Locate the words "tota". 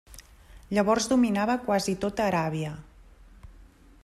2.07-2.27